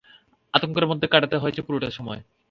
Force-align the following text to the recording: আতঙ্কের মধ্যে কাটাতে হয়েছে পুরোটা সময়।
আতঙ্কের 0.53 0.85
মধ্যে 0.87 1.07
কাটাতে 1.07 1.35
হয়েছে 1.37 1.61
পুরোটা 1.61 1.89
সময়। 1.91 2.21